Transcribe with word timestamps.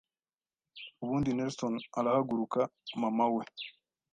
ubundi 1.03 1.29
Nelson 1.37 1.73
arahaguruka 1.99 2.59
Mama 3.01 3.25
we 3.35 3.43